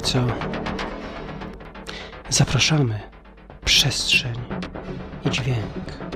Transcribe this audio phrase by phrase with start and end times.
[0.00, 0.36] Tajemnica.
[2.30, 3.00] Zapraszamy.
[3.64, 4.34] Przestrzeń
[5.24, 6.09] i dźwięk.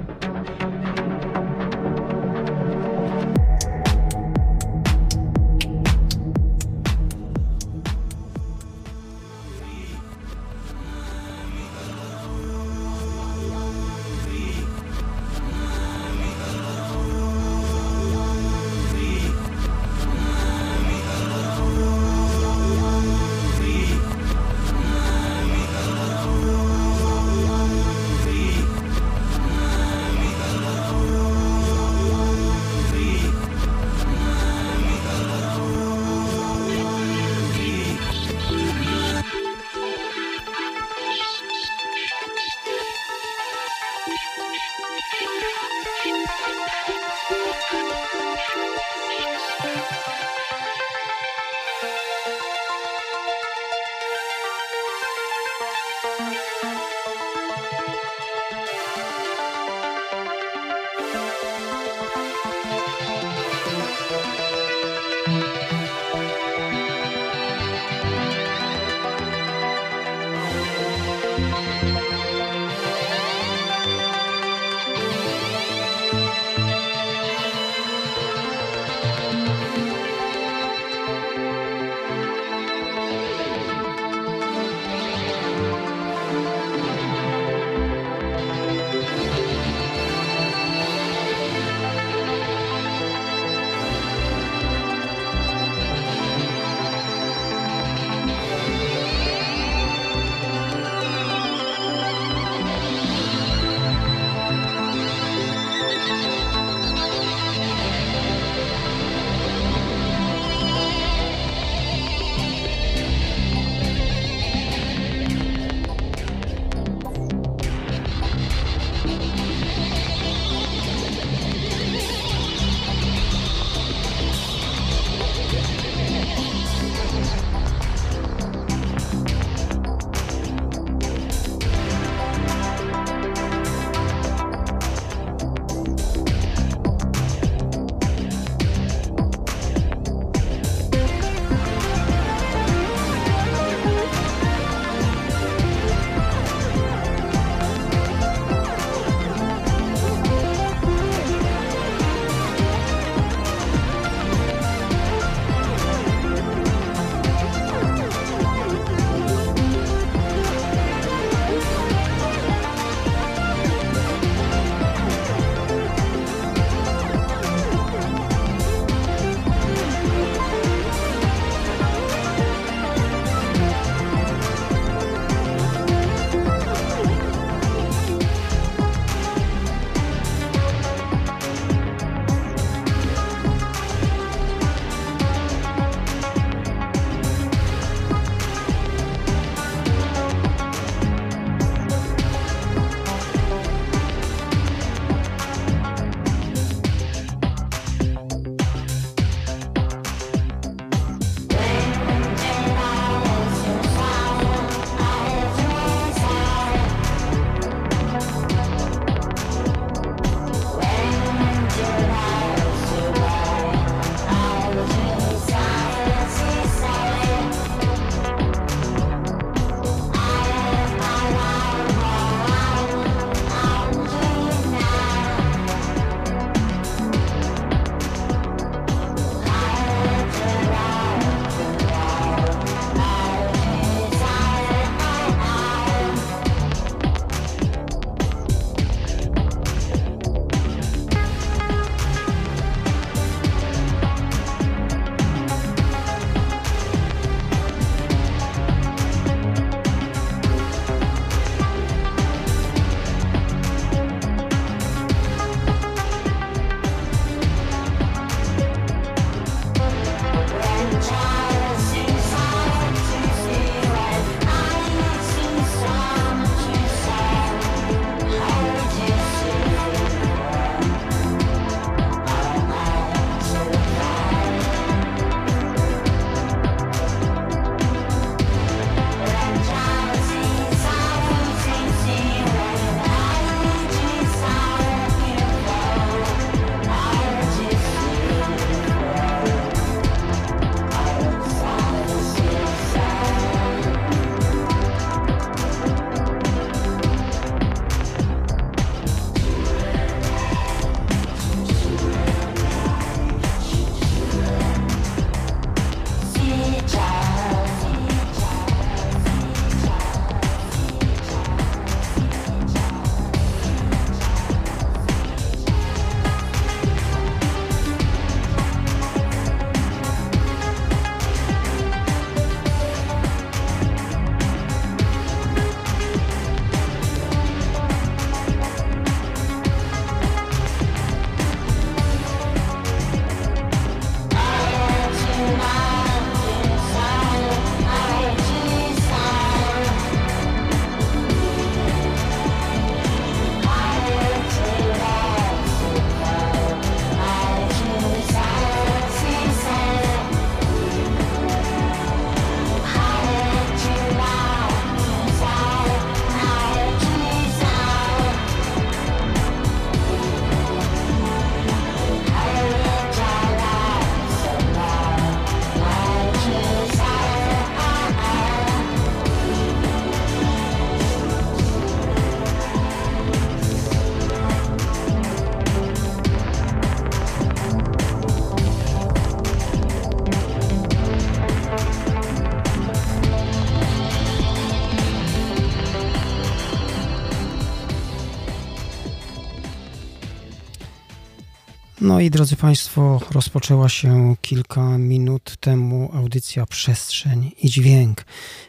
[392.14, 398.24] No i drodzy Państwo, rozpoczęła się kilka minut temu audycja Przestrzeń i Dźwięk.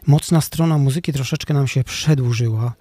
[0.07, 2.73] Mocna strona muzyki troszeczkę nam się przedłużyła,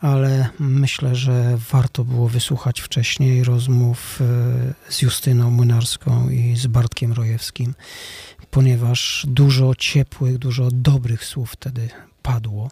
[0.00, 7.12] ale myślę, że warto było wysłuchać wcześniej rozmów e, z Justyną Młynarską i z Bartkiem
[7.12, 7.74] Rojewskim,
[8.50, 11.88] ponieważ dużo ciepłych, dużo dobrych słów wtedy
[12.22, 12.70] padło.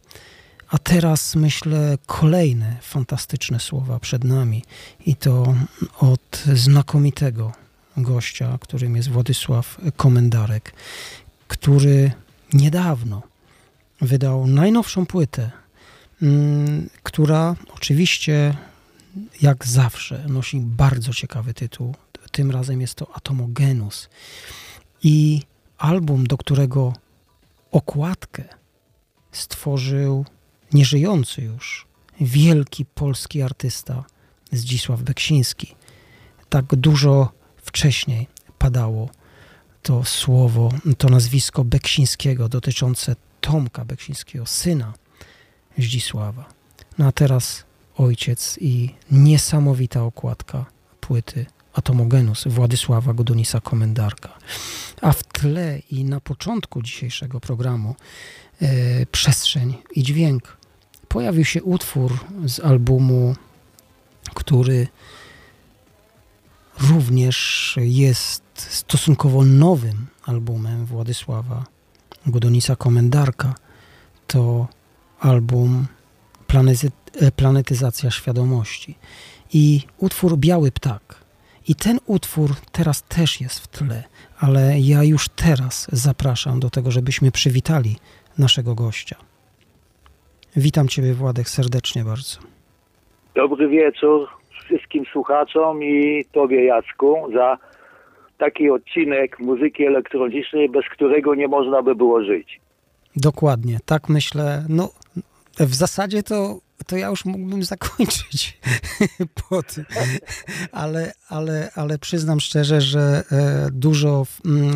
[0.70, 4.64] A teraz myślę kolejne fantastyczne słowa przed nami
[5.06, 5.54] i to
[5.98, 7.52] od znakomitego
[7.96, 10.72] gościa, którym jest Władysław Komendarek,
[11.48, 12.12] który
[12.52, 13.22] niedawno
[14.00, 15.50] wydał najnowszą płytę,
[16.22, 18.56] mm, która oczywiście
[19.42, 21.94] jak zawsze nosi bardzo ciekawy tytuł.
[22.32, 24.08] Tym razem jest to Atomogenus.
[25.02, 25.42] I
[25.78, 26.92] album, do którego
[27.72, 28.44] okładkę
[29.32, 30.24] stworzył
[30.72, 31.86] nieżyjący już,
[32.20, 34.04] wielki polski artysta
[34.52, 35.74] Zdzisław Beksiński.
[36.48, 38.26] Tak dużo wcześniej
[38.58, 39.08] padało
[39.82, 44.94] to słowo, to nazwisko Beksińskiego dotyczące Tomka Beksińskiego, syna
[45.78, 46.48] Zdzisława.
[46.98, 47.64] No a teraz
[47.96, 50.66] ojciec i niesamowita okładka
[51.00, 54.38] płyty Atomogenus Władysława Godonisa Komendarka.
[55.00, 57.94] A w tle i na początku dzisiejszego programu
[58.60, 60.59] e, przestrzeń i dźwięk
[61.10, 63.34] pojawił się utwór z albumu,
[64.34, 64.88] który
[66.80, 67.38] również
[67.80, 71.64] jest stosunkowo nowym albumem Władysława
[72.26, 73.54] Godonisa Komendarka.
[74.26, 74.68] To
[75.20, 75.86] album
[76.46, 76.90] Planety,
[77.36, 78.98] Planetyzacja Świadomości
[79.52, 81.24] i utwór Biały Ptak.
[81.66, 84.04] I ten utwór teraz też jest w tle,
[84.38, 87.96] ale ja już teraz zapraszam do tego, żebyśmy przywitali
[88.38, 89.29] naszego gościa.
[90.56, 92.38] Witam Ciebie, Władek, serdecznie bardzo.
[93.34, 94.28] Dobry wieczór
[94.64, 97.58] wszystkim słuchaczom i Tobie, Jacku, za
[98.38, 102.60] taki odcinek muzyki elektronicznej, bez którego nie można by było żyć.
[103.16, 104.64] Dokładnie, tak myślę.
[104.68, 104.88] No,
[105.60, 108.58] w zasadzie to to ja już mógłbym zakończyć
[109.48, 109.84] po tym.
[110.72, 114.26] Ale, ale, ale przyznam szczerze, że e, dużo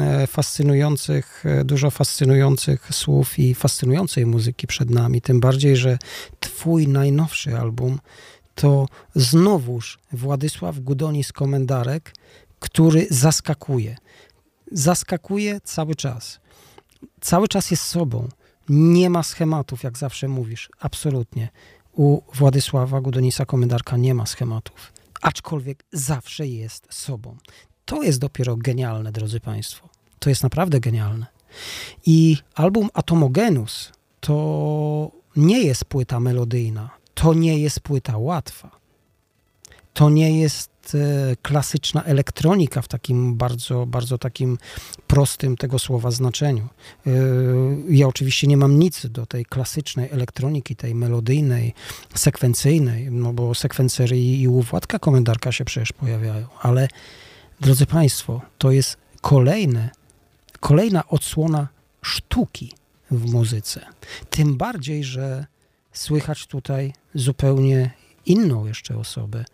[0.01, 5.21] e, fascynujących, e, dużo fascynujących słów i fascynującej muzyki przed nami.
[5.21, 5.99] Tym bardziej, że
[6.41, 7.99] twój najnowszy album
[8.55, 12.15] to znowuż Władysław Gudonis Komendarek,
[12.59, 13.97] który zaskakuje.
[14.73, 16.41] Zaskakuje cały czas.
[17.21, 18.29] Cały czas jest sobą.
[18.69, 20.71] Nie ma schematów, jak zawsze mówisz.
[20.81, 21.49] Absolutnie
[21.97, 27.37] u Władysława Gudonisa Komendarka nie ma schematów, aczkolwiek zawsze jest sobą.
[27.85, 29.89] To jest dopiero genialne, drodzy Państwo.
[30.19, 31.27] To jest naprawdę genialne.
[32.07, 38.71] I album Atomogenus to nie jest płyta melodyjna, to nie jest płyta łatwa.
[39.95, 44.59] To nie jest E, klasyczna elektronika w takim bardzo, bardzo takim
[45.07, 46.69] prostym tego słowa znaczeniu.
[47.07, 47.11] E,
[47.89, 51.75] ja oczywiście nie mam nic do tej klasycznej elektroniki, tej melodyjnej,
[52.15, 54.65] sekwencyjnej, no bo sekwencery i u
[55.01, 56.89] Komendarka się przecież pojawiają, ale
[57.61, 59.91] drodzy Państwo, to jest kolejne,
[60.61, 61.69] kolejna odsłona
[62.03, 62.73] sztuki
[63.11, 63.87] w muzyce.
[64.31, 65.47] Tym bardziej, że
[65.93, 67.91] słychać tutaj zupełnie
[68.27, 69.45] inną jeszcze osobę,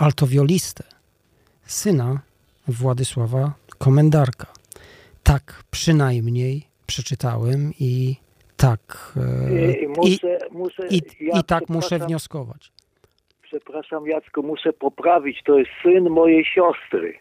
[0.00, 0.84] altowiolistę,
[1.62, 2.20] syna
[2.68, 4.46] Władysława Komendarka.
[5.22, 8.16] Tak przynajmniej przeczytałem i
[8.56, 12.72] tak, e, I, muszę, muszę, i, ja i tak muszę wnioskować.
[13.42, 17.14] Przepraszam Jacku, muszę poprawić, to jest syn mojej siostry.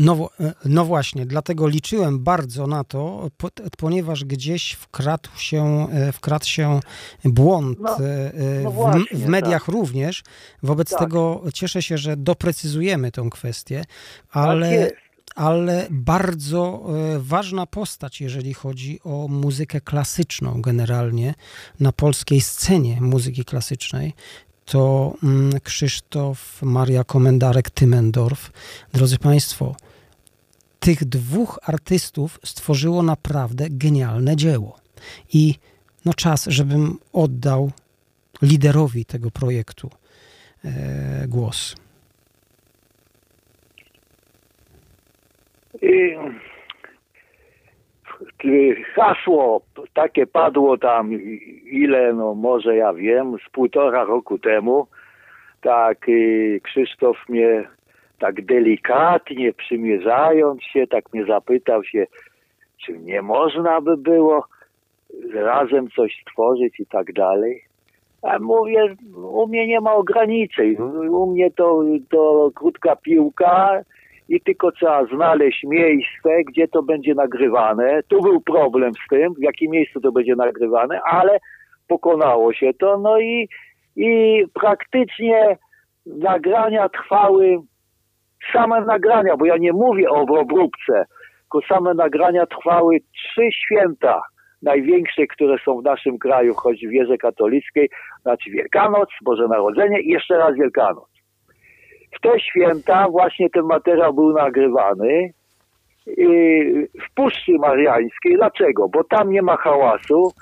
[0.00, 3.30] No, e, no, właśnie, dlatego liczyłem bardzo na to,
[3.78, 6.80] ponieważ gdzieś wkradł się, e, wkradł się
[7.24, 9.74] błąd no, e, no właśnie, w, w, mediach tak.
[9.74, 10.22] również.
[10.62, 10.98] Wobec tak.
[10.98, 13.84] tego cieszę się, że doprecyzujemy tę kwestię,
[14.30, 14.98] ale, tak
[15.34, 16.86] ale bardzo
[17.18, 21.34] ważna postać, jeżeli chodzi o muzykę klasyczną generalnie
[21.80, 24.14] na polskiej scenie muzyki klasycznej,
[24.64, 28.50] to mm, Krzysztof Maria Komendarek-Tymendorf.
[28.92, 29.74] Drodzy Państwo,
[30.80, 34.76] tych dwóch artystów stworzyło naprawdę genialne dzieło.
[35.34, 35.54] I
[36.04, 37.70] no czas, żebym oddał
[38.42, 39.90] liderowi tego projektu
[40.64, 40.68] e,
[41.28, 41.76] głos.
[45.82, 46.16] I
[48.94, 49.62] hasło
[49.94, 51.12] takie padło tam,
[51.64, 54.86] ile, no może ja wiem, z półtora roku temu.
[55.60, 56.06] Tak,
[56.62, 57.68] Krzysztof mnie
[58.20, 62.06] tak delikatnie przymierzając się, tak mnie zapytał się,
[62.86, 64.44] czy nie można by było
[65.34, 67.62] razem coś stworzyć i tak dalej.
[68.22, 70.76] A mówię, u mnie nie ma ograniczeń.
[71.10, 73.82] U mnie to, to krótka piłka
[74.28, 78.00] i tylko trzeba znaleźć miejsce, gdzie to będzie nagrywane.
[78.08, 81.38] Tu był problem z tym, w jakim miejscu to będzie nagrywane, ale
[81.88, 82.98] pokonało się to.
[82.98, 83.48] No i,
[83.96, 85.56] i praktycznie
[86.06, 87.58] nagrania trwały,
[88.52, 91.04] same nagrania, bo ja nie mówię o obróbce,
[91.40, 94.22] tylko same nagrania trwały trzy święta
[94.62, 97.90] największe, które są w naszym kraju, choć w wierze katolickiej,
[98.22, 101.10] znaczy Wielkanoc, Boże Narodzenie i jeszcze raz Wielkanoc.
[102.16, 105.30] W te święta właśnie ten materiał był nagrywany
[107.02, 108.36] w Puszczy Mariańskiej.
[108.36, 108.88] Dlaczego?
[108.88, 110.32] Bo tam nie ma hałasu,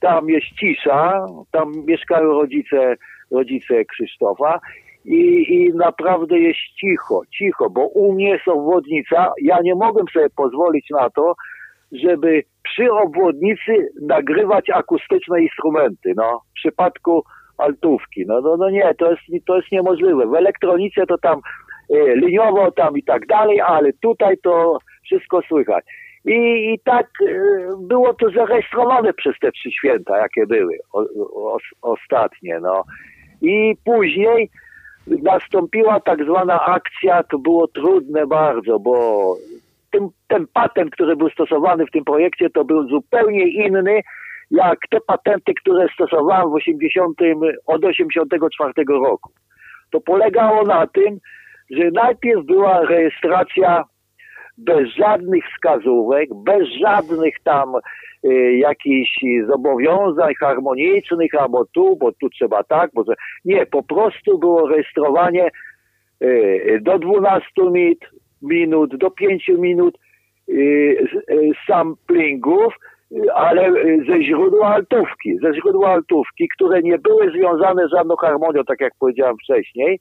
[0.00, 2.94] tam jest cisza, tam mieszkają rodzice,
[3.30, 4.60] rodzice Krzysztofa
[5.08, 10.30] i, i naprawdę jest cicho, cicho, bo u mnie jest obwodnica, ja nie mogłem sobie
[10.36, 11.34] pozwolić na to,
[11.92, 17.24] żeby przy obwodnicy nagrywać akustyczne instrumenty, no, w przypadku
[17.58, 20.26] altówki, no, no, no nie, to jest, to jest niemożliwe.
[20.26, 21.40] W elektronice to tam
[21.90, 25.84] e, liniowo tam i tak dalej, ale tutaj to wszystko słychać.
[26.24, 26.34] I,
[26.72, 27.34] i tak e,
[27.80, 31.00] było to zarejestrowane przez te trzy święta, jakie były o,
[31.34, 32.84] o, ostatnie, no.
[33.42, 34.50] I później
[35.22, 39.34] nastąpiła tak zwana akcja, to było trudne bardzo, bo
[39.90, 44.00] ten, ten patent, który był stosowany w tym projekcie, to był zupełnie inny,
[44.50, 47.18] jak te patenty, które stosowałem w 80,
[47.66, 49.30] od 84 roku.
[49.90, 51.18] To polegało na tym,
[51.70, 53.84] że najpierw była rejestracja
[54.58, 57.72] bez żadnych wskazówek, bez żadnych tam
[58.58, 63.04] jakichś zobowiązań harmonicznych, albo tu, bo tu trzeba tak, bo
[63.44, 65.50] nie, po prostu było rejestrowanie
[66.22, 67.46] y, do 12
[68.42, 69.98] minut, do 5 minut
[70.48, 72.74] y, y, samplingów,
[73.34, 73.72] ale
[74.08, 78.92] ze źródła altówki, ze źródła altówki, które nie były związane z żadną harmonią, tak jak
[78.98, 79.98] powiedziałem wcześniej,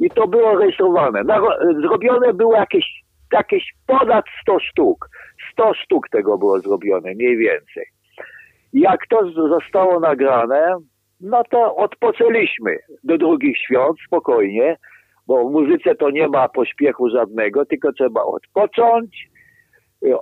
[0.00, 1.22] i to było rejestrowane.
[1.80, 2.84] Zrobione było jakieś,
[3.32, 5.08] jakieś ponad 100 sztuk.
[5.52, 7.84] 100 sztuk tego było zrobione, mniej więcej.
[8.72, 10.76] Jak to zostało nagrane,
[11.20, 14.76] no to odpoczęliśmy do drugich świąt spokojnie,
[15.26, 19.28] bo w muzyce to nie ma pośpiechu żadnego, tylko trzeba odpocząć,
[20.04, 20.14] y,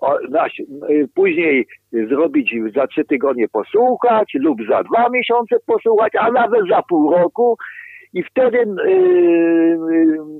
[0.91, 6.83] y, później zrobić za trzy tygodnie posłuchać lub za dwa miesiące posłuchać, a nawet za
[6.83, 7.57] pół roku
[8.15, 8.59] i wtedy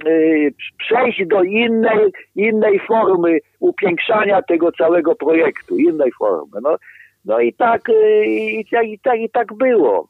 [0.05, 6.61] yy, przejść do innej, innej formy upiększania tego całego projektu, innej formy.
[6.63, 6.77] No,
[7.25, 7.83] no i tak,
[8.25, 10.09] i, i, tak, i tak było.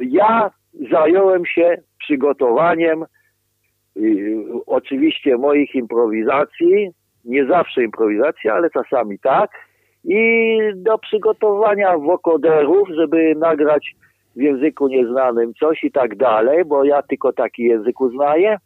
[0.00, 0.50] Ja
[0.90, 3.04] zająłem się przygotowaniem
[3.96, 6.90] y, oczywiście moich improwizacji,
[7.24, 9.50] nie zawsze improwizacji, ale czasami tak,
[10.04, 13.94] i do przygotowania wokoderów, żeby nagrać
[14.36, 18.56] w języku nieznanym coś i tak dalej, bo ja tylko taki język uznaję,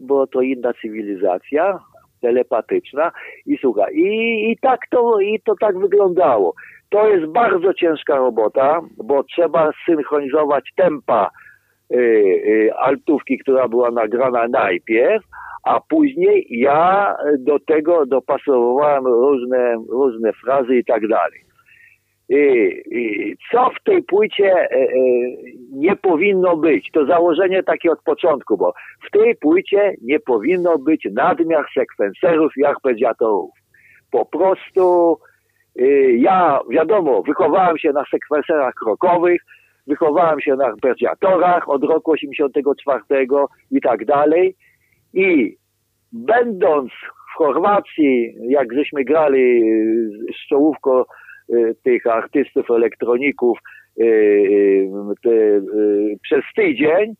[0.00, 1.78] bo to inna cywilizacja,
[2.20, 3.12] telepatyczna
[3.46, 6.54] i słuchaj, i, i tak to, i to tak wyglądało.
[6.90, 11.30] To jest bardzo ciężka robota, bo trzeba synchronizować tempa
[11.92, 15.24] y, y, altówki, która była nagrana najpierw,
[15.64, 21.45] a później ja do tego dopasowałem różne, różne frazy i tak dalej.
[23.50, 24.88] Co w tej płycie e, e,
[25.72, 26.90] nie powinno być?
[26.92, 28.72] To założenie takie od początku, bo
[29.06, 33.50] w tej płycie nie powinno być nadmiar sekwenserów i arpeggiatorów.
[34.10, 35.16] Po prostu
[35.80, 39.40] Y, ja, wiadomo, wychowałem się na sekwenserach krokowych,
[39.86, 43.26] wychowałem się na arpeggiatorach od roku 84
[43.70, 44.56] i tak dalej.
[45.14, 45.56] I
[46.12, 46.90] będąc
[47.32, 49.62] w Chorwacji, jak żeśmy grali
[50.34, 51.02] z czołówką
[51.84, 53.58] tych artystów, elektroników
[54.00, 54.88] y,
[56.22, 57.14] przez tydzień,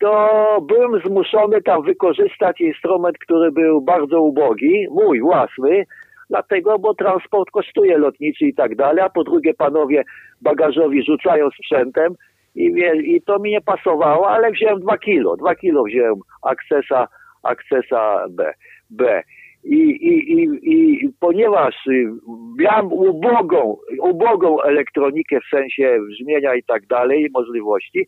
[0.00, 5.84] to byłem zmuszony tam wykorzystać instrument, który był bardzo ubogi, mój własny,
[6.30, 10.04] dlatego, bo transport kosztuje lotniczy i tak dalej, a po drugie panowie
[10.42, 12.14] bagażowi rzucają sprzętem
[12.54, 12.64] i,
[13.04, 17.08] i to mi nie pasowało, ale wziąłem dwa kilo, dwa kilo wziąłem Accessa,
[17.42, 18.52] Accessa B.
[18.90, 19.22] B.
[19.64, 22.10] I, i, i, I ponieważ y,
[22.58, 28.06] miałem ubogą, ubogą elektronikę w sensie brzmienia i tak dalej, możliwości,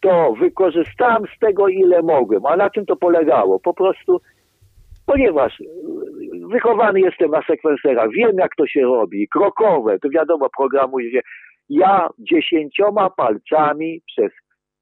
[0.00, 2.46] to wykorzystałem z tego ile mogłem.
[2.46, 3.60] A na czym to polegało?
[3.60, 4.20] Po prostu,
[5.06, 5.62] ponieważ
[6.50, 11.20] wychowany jestem na sekwenserach, wiem jak to się robi, krokowe, to wiadomo, programuje się.
[11.68, 14.32] Ja dziesięcioma palcami przez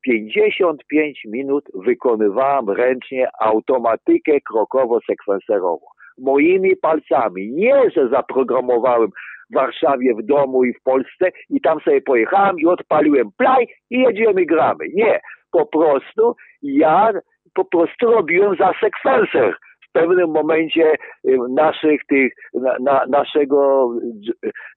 [0.05, 5.79] 55 minut wykonywałem ręcznie automatykę krokowo-sekwenserową.
[6.19, 7.51] Moimi palcami.
[7.53, 9.11] Nie, że zaprogramowałem
[9.51, 13.99] w Warszawie, w domu i w Polsce i tam sobie pojechałem i odpaliłem play i
[13.99, 14.85] jedziemy, gramy.
[14.95, 17.13] Nie, po prostu ja
[17.55, 19.57] po prostu robiłem za sekwenser
[20.01, 20.93] pewnym momencie
[21.29, 23.91] y, naszych tych, na, na, naszego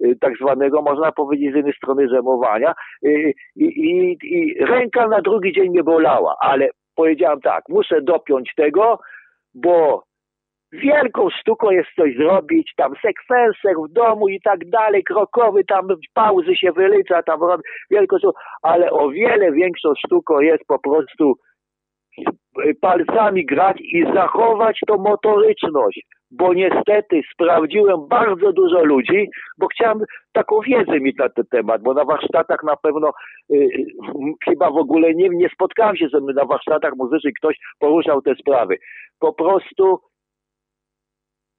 [0.05, 2.73] y, tak zwanego, można powiedzieć z jednej strony zemowania
[3.05, 8.53] y, i, i, i ręka na drugi dzień mnie bolała, ale powiedziałem tak, muszę dopiąć
[8.55, 8.99] tego,
[9.53, 10.03] bo
[10.71, 16.55] wielką sztuką jest coś zrobić, tam sekwenser w domu i tak dalej, krokowy, tam pauzy
[16.55, 17.39] się wylicza, tam
[17.91, 21.35] wielką sztuką, ale o wiele większą sztuką jest po prostu
[22.81, 29.99] palcami grać i zachować tą motoryczność, bo niestety sprawdziłem bardzo dużo ludzi, bo chciałem
[30.31, 33.11] taką wiedzę mieć na ten temat, bo na warsztatach na pewno
[33.51, 33.69] y,
[34.45, 38.77] chyba w ogóle nie, nie spotkałem się, żeby na warsztatach muzycznych ktoś poruszał te sprawy.
[39.19, 39.99] Po prostu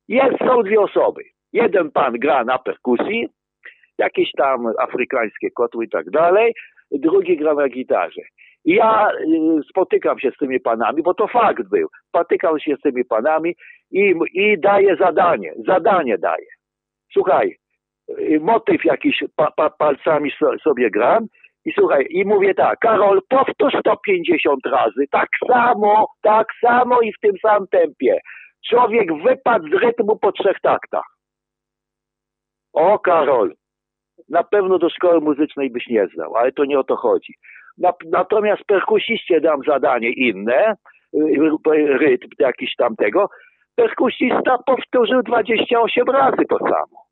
[0.09, 1.23] jest, są dwie osoby.
[1.53, 3.29] Jeden pan gra na perkusji,
[3.99, 6.55] jakieś tam afrykańskie kotły i tak dalej,
[6.91, 8.23] drugi gra na gitarze.
[8.65, 11.89] Ja y, spotykam się z tymi panami, bo to fakt był.
[12.09, 13.57] Spotykam się z tymi panami
[13.91, 15.53] i, i daję zadanie.
[15.67, 16.47] Zadanie daję.
[17.13, 17.57] Słuchaj,
[18.19, 20.33] y, motyw jakiś pa, pa, palcami
[20.65, 21.27] sobie gram
[21.65, 27.21] i słuchaj, i mówię tak, Karol, powtórz 150 razy, tak samo, tak samo i w
[27.21, 28.19] tym samym tempie.
[28.69, 31.05] Człowiek wypadł z rytmu po trzech taktach.
[32.73, 33.55] O, Karol,
[34.29, 37.35] na pewno do szkoły muzycznej byś nie znał, ale to nie o to chodzi.
[38.11, 40.75] Natomiast perkusiście dam zadanie inne,
[41.15, 43.29] y, rytm jakiś tamtego.
[43.77, 47.03] Perkusista powtórzył 28 razy to samo.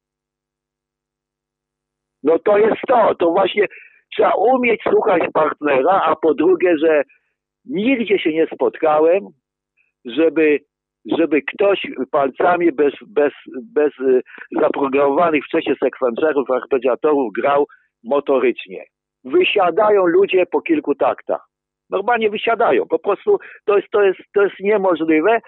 [2.23, 3.66] No to jest to, to właśnie
[4.16, 7.03] trzeba umieć słuchać partnera, a po drugie, że
[7.64, 9.20] nigdzie się nie spotkałem,
[10.05, 10.59] żeby,
[11.18, 13.33] żeby ktoś palcami bez, bez,
[13.75, 14.23] bez y,
[14.61, 17.66] zaprogramowanych wcześniej sekwencerów, arpeggiatorów grał
[18.05, 18.85] motorycznie
[19.24, 21.46] wysiadają ludzie po kilku taktach.
[21.90, 22.87] Normalnie wysiadają.
[22.87, 25.40] Po prostu to jest, to jest, to jest niemożliwe.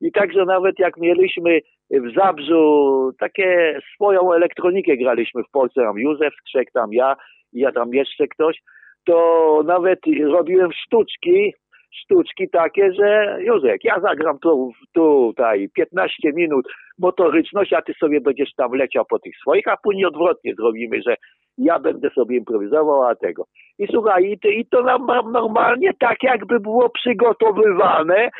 [0.00, 1.60] I także nawet jak mieliśmy
[1.90, 7.16] w Zabrzu takie swoją elektronikę graliśmy w Polsce, tam Józef Skrzek, tam ja,
[7.52, 8.58] ja tam jeszcze ktoś,
[9.06, 11.54] to nawet robiłem sztuczki,
[11.90, 18.54] sztuczki takie, że Józek, ja zagram tu, tutaj 15 minut motoryczność, a ty sobie będziesz
[18.56, 21.16] tam leciał po tych swoich, a później odwrotnie zrobimy, że
[21.58, 23.44] ja będę sobie improwizował, a tego.
[23.78, 28.30] I słuchaj, i to, i to nam normalnie tak jakby było przygotowywane,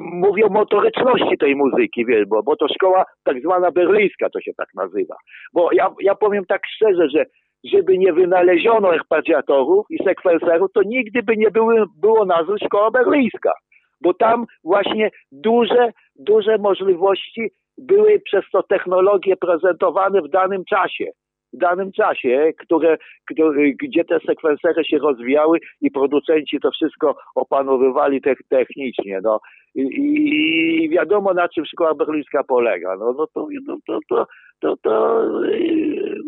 [0.00, 4.52] mówię o motoryczności tej muzyki, wiesz, bo, bo to szkoła tak zwana berlińska, to się
[4.56, 5.16] tak nazywa.
[5.54, 7.24] Bo ja, ja powiem tak szczerze, że
[7.64, 13.52] żeby nie wynaleziono arpeggiatorów i sekwenserów, to nigdy by nie były, było nazwy szkoła berlińska.
[14.00, 21.04] Bo tam właśnie duże, duże możliwości były przez to technologie prezentowane w danym czasie
[21.52, 22.98] w danym czasie, które,
[23.30, 29.20] które, gdzie te sekwensery się rozwijały i producenci to wszystko opanowywali te, technicznie.
[29.22, 29.40] No.
[29.74, 32.96] I, I, wiadomo, na czym szkoła berlińska polega.
[32.96, 34.26] No, no to, no, to, to,
[34.60, 36.20] to, to yy,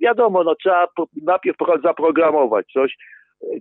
[0.00, 0.86] wiadomo, no, trzeba
[1.22, 2.96] najpierw zaprogramować coś,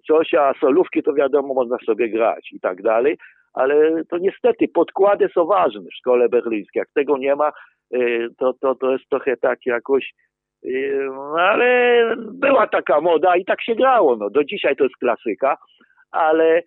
[0.07, 3.17] coś, a solówki to wiadomo, można sobie grać i tak dalej,
[3.53, 6.79] ale to niestety podkłady są ważne w szkole berlińskiej.
[6.79, 7.51] Jak tego nie ma,
[7.91, 10.13] yy, to, to, to jest trochę tak jakoś
[11.37, 12.01] ale
[12.33, 14.15] była taka moda i tak się grało.
[14.15, 15.57] No, do dzisiaj to jest klasyka,
[16.11, 16.61] ale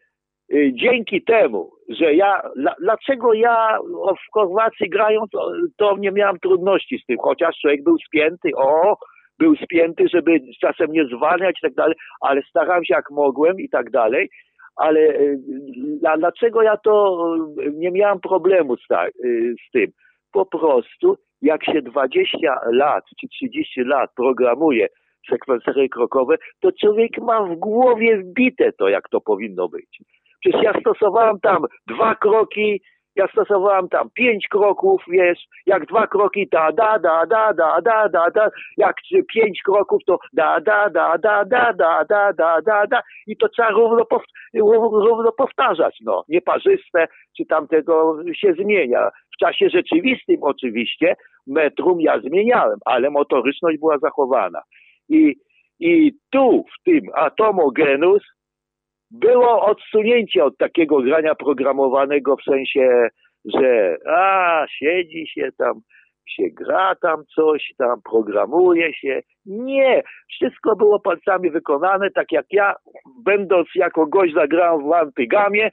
[0.54, 2.42] y, dzięki temu, że ja,
[2.80, 3.78] dlaczego ja
[4.28, 5.30] w Chorwacji grając,
[5.78, 8.96] to nie miałem trudności z tym, chociaż człowiek był spięty, o,
[9.38, 13.68] był spięty, żeby czasem nie zwalniać i tak dalej, ale starałem się jak mogłem i
[13.68, 14.28] tak dalej,
[14.76, 15.38] ale y,
[16.18, 17.16] dlaczego ja to
[17.72, 18.80] nie miałem problemu z,
[19.24, 19.86] y, z tym?
[20.32, 22.38] Po prostu jak się 20
[22.72, 24.88] lat czy 30 lat programuje
[25.30, 29.98] sekwencery krokowe, to człowiek ma w głowie wbite to, jak to powinno być.
[30.40, 32.80] Przecież ja stosowałem tam dwa kroki,
[33.16, 38.08] ja stosowałem tam pięć kroków, wiesz, jak dwa kroki da, da, da, da, da, da,
[38.08, 38.96] da, da, jak
[39.34, 43.48] pięć kroków to da, da, da, da, da, da, da, da, da, da i to
[43.48, 44.06] trzeba równo,
[44.92, 49.10] równo powtarzać, no, nieparzyste, czy tam tego się zmienia.
[49.40, 54.60] W czasie rzeczywistym oczywiście metrum ja zmieniałem, ale motoryczność była zachowana.
[55.08, 55.36] I,
[55.80, 58.22] i tu, w tym atomogenus,
[59.10, 63.08] było odsunięcie od takiego grania programowanego w sensie,
[63.44, 65.80] że a, siedzi się tam,
[66.28, 69.20] się gra tam coś, tam programuje się.
[69.46, 72.74] Nie, wszystko było palcami wykonane, tak jak ja,
[73.24, 75.70] będąc jako gość zagrałem w Antygamie,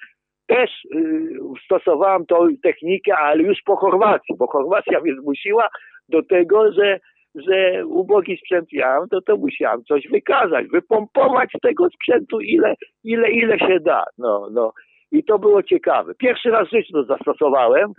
[0.48, 5.68] też y, stosowałem tą technikę, ale już po Chorwacji, bo Chorwacja mnie zmusiła
[6.10, 7.00] do tego, że
[7.36, 13.60] że ubogi sprzęt miałem, to to musiałem coś wykazać, wypompować tego sprzętu ile, ile, ile
[13.60, 14.04] się da.
[14.18, 14.74] No, no.
[15.12, 16.16] I to było ciekawe.
[16.16, 17.94] Pierwszy raz w życiu to zastosowałem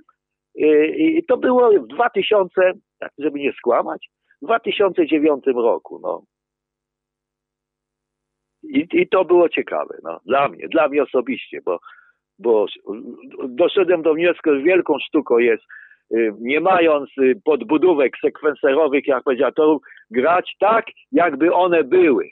[0.96, 4.08] i to było w 2000, tak, żeby nie skłamać,
[4.42, 6.00] w 2009 roku.
[6.02, 6.22] No.
[8.62, 11.78] I, I to było ciekawe, no, dla mnie, dla mnie osobiście, bo,
[12.38, 12.66] bo
[13.48, 15.62] doszedłem do wniosku, że wielką sztuką jest,
[16.12, 22.28] y, nie mając y, podbudówek sekwenserowych, jak powiedział, grać tak, jakby one były.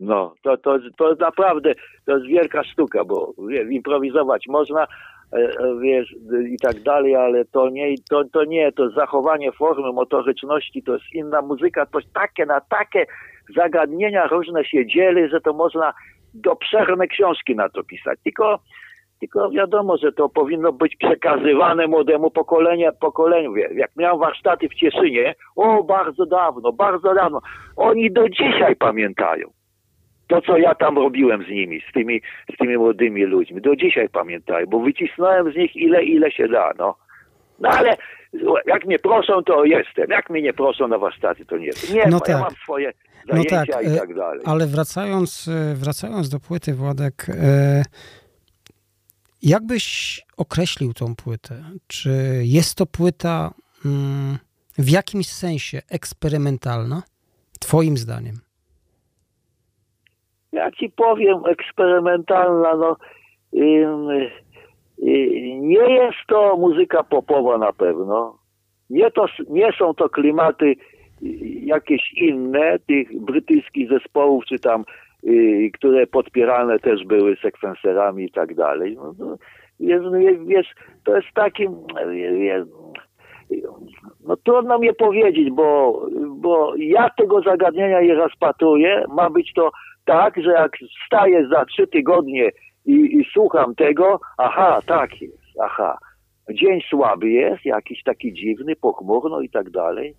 [0.00, 1.74] No, to, to, to naprawdę
[2.06, 4.86] to jest wielka sztuka, bo wiesz, improwizować można,
[5.32, 6.14] e, e, wiesz,
[6.48, 11.04] i tak dalej, ale to nie, to, to nie, to zachowanie formy motoryczności, to jest
[11.12, 13.06] inna muzyka, to takie na takie
[13.56, 15.92] zagadnienia różne się dzieli, że to można
[16.50, 18.18] obszerne książki na to pisać.
[18.24, 18.58] Tylko,
[19.20, 23.56] tylko wiadomo, że to powinno być przekazywane młodemu pokoleniu, pokoleniu.
[23.56, 27.40] Jak miałem warsztaty w Cieszynie, o, bardzo dawno, bardzo dawno,
[27.76, 29.50] oni do dzisiaj pamiętają
[30.28, 32.20] to, co ja tam robiłem z nimi, z tymi,
[32.54, 33.60] z tymi młodymi ludźmi.
[33.60, 36.96] Do dzisiaj pamiętają, bo wycisnąłem z nich ile, ile się da, no.
[37.58, 37.96] No ale
[38.66, 40.10] jak mnie proszą, to jestem.
[40.10, 41.96] Jak mnie nie proszą na warsztaty, to nie jestem.
[41.96, 42.28] Nie, no tak.
[42.28, 42.92] ja mam swoje
[43.26, 44.40] no zajęcia no tak, i tak dalej.
[44.44, 47.82] Ale wracając, e, wracając do płyty, Władek, e,
[49.42, 51.64] jak byś określił tą płytę?
[51.86, 52.10] Czy
[52.42, 53.50] jest to płyta
[53.84, 54.38] mm,
[54.78, 57.02] w jakimś sensie eksperymentalna,
[57.60, 58.34] twoim zdaniem?
[60.52, 62.96] Ja ci powiem, eksperymentalna, no
[65.60, 68.38] nie jest to muzyka popowa na pewno.
[68.90, 70.76] Nie, to, nie są to klimaty
[71.64, 74.84] jakieś inne tych brytyjskich zespołów, czy tam,
[75.24, 78.96] y, które podpierane też były sekwenserami i tak dalej.
[78.96, 79.36] No, no,
[80.46, 81.76] wiesz, to jest takim,
[84.24, 89.04] no trudno mi powiedzieć, bo, bo ja tego zagadnienia nie rozpatruję.
[89.08, 89.70] Ma być to
[90.04, 90.72] tak, że jak
[91.04, 92.50] wstaję za trzy tygodnie
[92.84, 95.98] i, i słucham tego, aha, tak jest, aha.
[96.50, 100.14] Dzień słaby jest, jakiś taki dziwny, pochmurno i tak dalej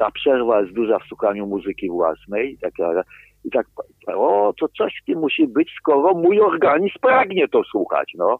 [0.00, 2.58] a przerwa jest duża w słuchaniu muzyki własnej.
[2.60, 3.02] Taka,
[3.44, 3.66] I tak,
[4.06, 8.38] o, to coś w tym musi być, skoro mój organizm pragnie to słuchać, no.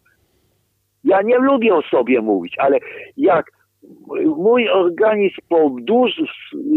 [1.04, 2.78] Ja nie lubię o sobie mówić, ale
[3.16, 3.46] jak
[4.36, 6.10] mój organizm po duż,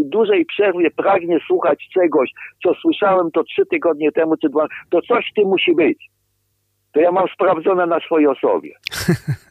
[0.05, 2.31] dużej przerwie pragnie słuchać czegoś,
[2.63, 6.09] co słyszałem to trzy tygodnie temu, czy dwa, to coś w tym musi być.
[6.93, 8.73] To ja mam sprawdzone na swojej osobie.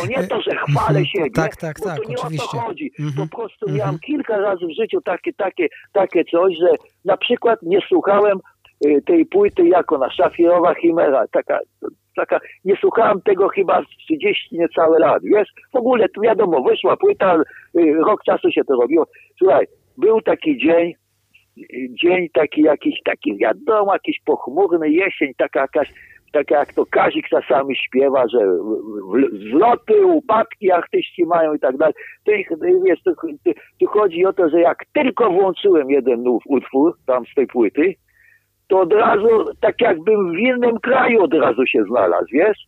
[0.00, 1.06] To nie to, że chwalę mhm.
[1.06, 2.58] siebie, tak, tak, bo tak, to nie oczywiście.
[2.58, 2.92] o to chodzi.
[3.16, 3.78] Po prostu mm -hmm.
[3.78, 6.68] miałem kilka razy w życiu takie, takie, takie coś, że
[7.04, 8.38] na przykład nie słuchałem
[8.86, 11.58] y, tej płyty jako na Szafirowa Chimera, taka,
[12.16, 15.48] taka, nie słuchałem tego chyba 30 niecałe lat, wiesz?
[15.72, 17.42] W ogóle, tu wiadomo, wyszła płyta,
[17.78, 19.06] y, rok czasu się to robiło.
[19.38, 19.66] Słuchaj,
[19.98, 20.94] był taki dzień,
[22.02, 25.92] dzień taki jakiś, taki wiadomo, jakiś pochmurny jesień, taka jakaś
[26.32, 28.38] tak jak to Kazik czasami śpiewa, że
[29.32, 31.94] wzloty, upadki artyści mają i tak dalej.
[32.84, 33.12] Wiesz, to,
[33.80, 37.94] to chodzi o to, że jak tylko włączyłem jeden utwór tam z tej płyty,
[38.70, 42.58] to od razu, tak jakbym w innym kraju od razu się znalazł, wiesz?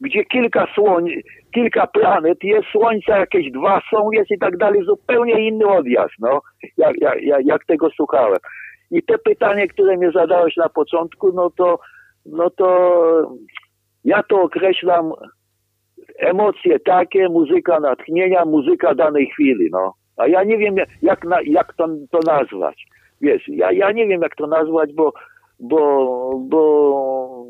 [0.00, 1.10] Gdzie kilka słoń,
[1.54, 6.40] kilka planet, jest słońca jakieś dwa są, jest i tak dalej, zupełnie inny odjazd, no,
[6.76, 8.38] jak, jak, jak tego słuchałem.
[8.90, 11.78] I te pytanie, które mnie zadałeś na początku, no to
[12.26, 12.68] no to
[14.04, 15.12] ja to określam
[16.18, 19.94] emocje takie, muzyka natchnienia, muzyka danej chwili, no.
[20.16, 22.86] A ja nie wiem, jak, na, jak to, to nazwać.
[23.20, 25.12] Wiesz, ja, ja nie wiem, jak to nazwać, bo,
[25.60, 25.78] bo,
[26.48, 27.46] bo,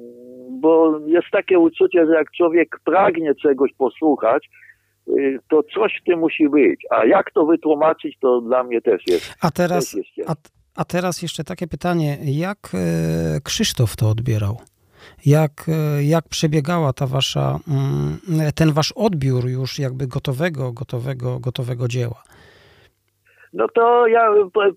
[0.51, 4.49] bo jest takie uczucie, że jak człowiek pragnie czegoś posłuchać,
[5.09, 6.81] y, to coś w tym musi być.
[6.91, 9.35] A jak to wytłumaczyć, to dla mnie też jest.
[9.41, 10.35] A teraz, jest a,
[10.77, 14.59] a teraz jeszcze takie pytanie, jak e, Krzysztof to odbierał?
[15.27, 18.19] Jak, e, jak przebiegała ta wasza, mm,
[18.55, 22.23] ten wasz odbiór już jakby gotowego, gotowego, gotowego dzieła?
[23.55, 24.29] No to ja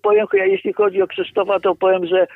[0.02, 2.26] powiem, jeśli chodzi o Krzysztofa, to powiem, że e,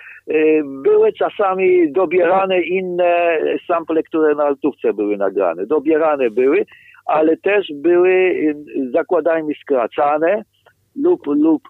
[0.64, 5.66] były czasami dobierane inne sample, które na altówce były nagrane.
[5.66, 6.64] Dobierane były,
[7.06, 8.34] ale też były,
[8.92, 10.42] zakładajmy, skracane
[10.96, 11.62] lub, lub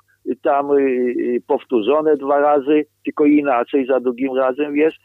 [0.42, 4.96] tam y, y, powtórzone dwa razy, tylko inaczej za drugim razem jest.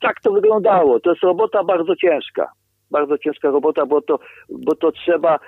[0.00, 1.00] Tak to wyglądało.
[1.00, 2.52] To jest robota bardzo ciężka.
[2.90, 5.38] Bardzo ciężka robota, bo to, bo to trzeba y,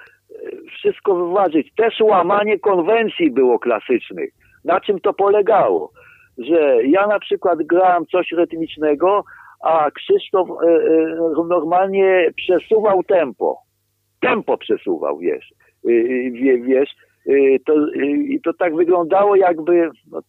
[0.79, 1.75] wszystko wyważyć.
[1.77, 4.31] Też łamanie konwencji było klasycznych.
[4.65, 5.91] Na czym to polegało?
[6.39, 9.25] Że ja na przykład grałem coś rytmicznego,
[9.65, 10.49] a Krzysztof
[11.49, 13.59] normalnie przesuwał tempo.
[14.21, 15.53] Tempo przesuwał, wiesz.
[16.63, 16.91] wiesz,
[17.27, 20.21] y, to, y, to tak wyglądało jakby, no,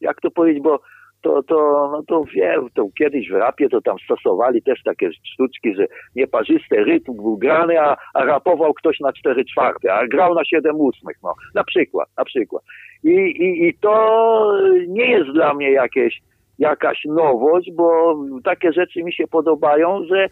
[0.00, 0.80] jak to powiedzieć, bo
[1.22, 5.74] to, to, no to wiem, to kiedyś w rapie to tam stosowali też takie sztuczki,
[5.74, 10.44] że nieparzysty rytm był grany, a, a rapował ktoś na 4 czwarte, a grał na
[10.44, 12.62] 7 ósmych, no, na przykład, na przykład.
[13.04, 14.52] I, i, I to
[14.88, 16.20] nie jest dla mnie jakieś,
[16.58, 20.28] jakaś nowość, bo takie rzeczy mi się podobają, że,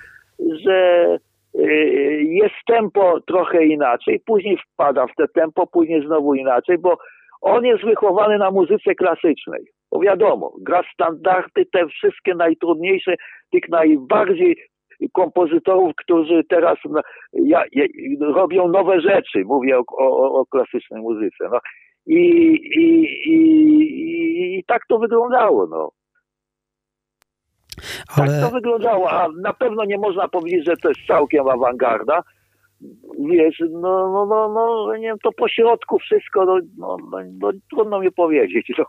[0.65, 1.07] że
[1.55, 6.99] y, jest tempo trochę inaczej, później wpada w te tempo, później znowu inaczej, bo
[7.41, 9.78] on jest wychowany na muzyce klasycznej.
[9.93, 13.15] Bo wiadomo, gra standardy, te wszystkie najtrudniejsze,
[13.53, 14.57] tych najbardziej
[15.13, 16.79] kompozytorów, którzy teraz
[17.33, 17.85] ja, ja,
[18.21, 21.49] robią nowe rzeczy, mówię o, o, o klasycznej muzyce.
[21.53, 21.59] No.
[22.07, 22.21] I,
[22.77, 25.67] i, i, I tak to wyglądało.
[25.67, 25.91] No.
[28.17, 28.27] Ale...
[28.27, 32.23] Tak to wyglądało, a na pewno nie można powiedzieć, że to jest całkiem awangarda,
[33.31, 37.51] wiesz, no, no, no, no nie wiem, to po środku wszystko, no, no, no, no
[37.71, 38.73] trudno mi powiedzieć.
[38.79, 38.85] No.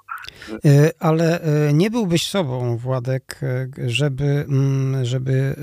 [0.65, 5.55] E, ale e, nie byłbyś sobą, Władek, e, żeby, mm, żeby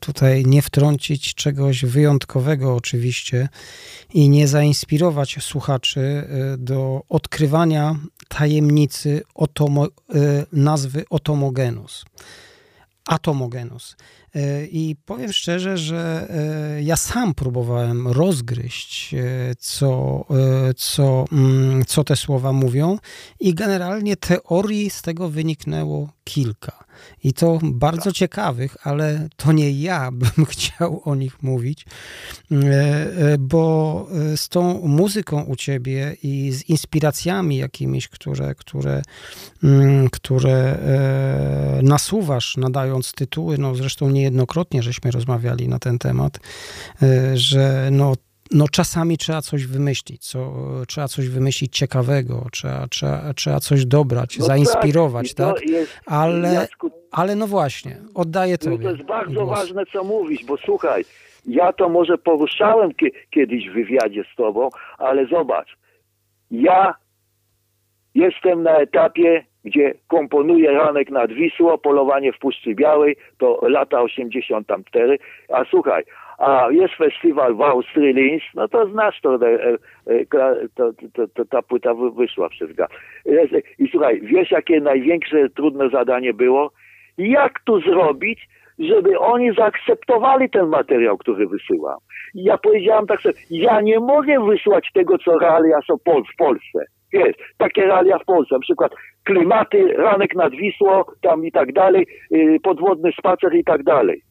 [0.00, 3.48] tutaj nie wtrącić czegoś wyjątkowego oczywiście
[4.14, 6.22] i nie zainspirować słuchaczy
[6.58, 7.94] do odkrywania
[8.28, 9.86] tajemnicy otomo,
[10.52, 12.04] nazwy Otomogenus.
[13.08, 13.96] Atomogenus.
[14.34, 19.18] E, I powiem szczerze, że e, ja sam próbowałem rozgryźć, e,
[19.58, 20.24] co,
[20.76, 22.98] co, mm, co te słowa mówią,
[23.40, 26.83] i generalnie teorii z tego wyniknęło kilka.
[27.24, 31.86] I to bardzo ciekawych, ale to nie ja bym chciał o nich mówić,
[33.38, 39.02] bo z tą muzyką u ciebie i z inspiracjami jakimiś, które, które,
[39.62, 40.78] mm, które
[41.82, 46.40] nasuwasz, nadając tytuły, no zresztą nie niejednokrotnie żeśmy rozmawiali na ten temat,
[47.02, 48.14] e, że no,
[48.50, 50.52] no czasami trzeba coś wymyślić, co,
[50.88, 55.54] trzeba coś wymyślić ciekawego, trzeba, trzeba, trzeba coś dobrać, no zainspirować, tak?
[55.54, 55.68] tak?
[55.68, 56.66] Jest, ale,
[57.10, 58.70] ale no właśnie, oddaję to.
[58.70, 59.58] No to jest bardzo głos.
[59.58, 61.04] ważne, co mówisz, bo słuchaj,
[61.46, 62.90] ja to może poruszałem
[63.30, 65.76] kiedyś w wywiadzie z tobą, ale zobacz,
[66.50, 66.94] ja
[68.14, 75.18] jestem na etapie gdzie komponuje Ranek nad Wisło, polowanie w Puszczy Białej, to lata 84.
[75.48, 76.04] A słuchaj,
[76.38, 80.26] a jest festiwal w Austrii Linz, no to znasz to, e, e,
[80.74, 82.90] to, to, to ta płyta wyszła gaz.
[83.78, 86.70] I słuchaj, wiesz jakie największe trudne zadanie było?
[87.18, 91.98] Jak tu zrobić, żeby oni zaakceptowali ten materiał, który wysyłam.
[92.34, 96.78] Ja powiedziałam tak sobie, ja nie mogę wysłać tego, co realia są w Polsce.
[97.12, 98.92] Jest, takie realia w Polsce, na przykład
[99.24, 104.22] klimaty, ranek nad Wisło, tam i tak dalej, yy, podwodny spacer i tak dalej,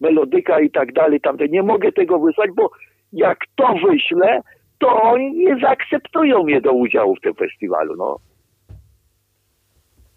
[0.00, 1.48] melodyka i tak dalej, tamte.
[1.48, 2.70] Nie mogę tego wysłać, bo
[3.12, 4.40] jak to wyślę,
[4.78, 8.16] to oni nie zaakceptują mnie do udziału w tym festiwalu, no.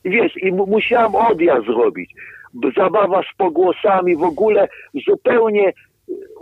[0.06, 2.14] Wiesz, i musiałam odjazd zrobić.
[2.78, 4.68] Zabawa z pogłosami, w ogóle
[5.08, 5.74] zupełnie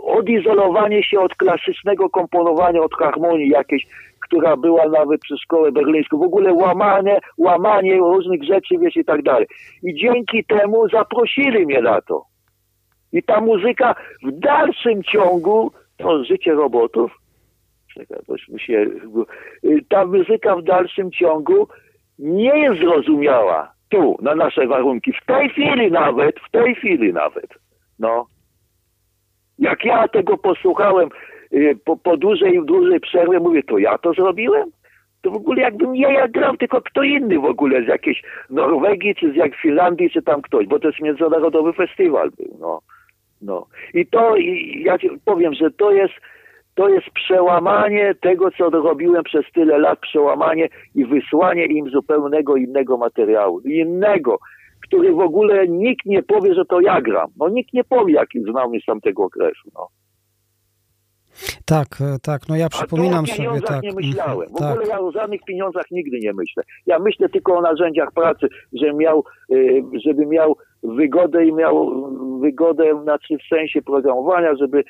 [0.04, 3.86] odizolowanie się od klasycznego komponowania, od harmonii jakiejś,
[4.20, 9.22] która była nawet przez szkołę berlińską, w ogóle łamanie, łamanie różnych rzeczy, wiesz, i tak
[9.22, 9.46] dalej.
[9.82, 12.31] I dzięki temu zaprosili mnie na to.
[13.12, 17.18] I ta muzyka w dalszym ciągu, to życie robotów,
[18.58, 18.86] się,
[19.88, 21.68] ta muzyka w dalszym ciągu
[22.18, 25.12] nie jest zrozumiała tu, na nasze warunki.
[25.12, 27.48] W tej chwili nawet, w tej chwili nawet,
[27.98, 28.26] no.
[29.58, 31.08] Jak ja tego posłuchałem
[31.52, 34.70] Y, po, po dłużej, dłużej przerwie mówię, to ja to zrobiłem?
[35.22, 39.14] To w ogóle jakbym nie ja grał, tylko kto inny w ogóle z jakiejś Norwegii,
[39.14, 42.80] czy z jak Finlandii, czy tam ktoś, bo to jest międzynarodowy festiwal był, no.
[43.42, 43.66] No.
[43.94, 46.14] I to, i ja powiem, że to jest,
[46.74, 52.96] to jest przełamanie tego, co robiłem przez tyle lat, przełamanie i wysłanie im zupełnego innego
[52.96, 54.38] materiału, innego,
[54.86, 57.30] który w ogóle nikt nie powie, że to ja gram.
[57.36, 59.88] No nikt nie powie, jaki znał mnie z tamtego okresu, no.
[61.66, 63.82] Tak, e, tak, no ja przypominam sobie, tak.
[63.82, 64.48] nie myślałem.
[64.48, 64.72] W tak.
[64.72, 66.62] ogóle ja o żadnych pieniądzach nigdy nie myślę.
[66.86, 69.56] Ja myślę tylko o narzędziach pracy, że miał, e,
[70.04, 71.90] żeby miał wygodę i miał
[72.40, 74.84] wygodę, znaczy w sensie programowania, żeby